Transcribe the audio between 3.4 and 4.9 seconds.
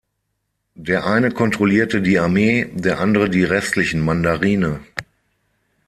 restlichen Mandarine.